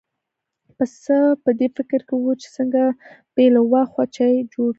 [0.77, 2.81] پسه په دې فکر کې و چې څنګه
[3.33, 4.69] بې له واښو چای جوړ کړي.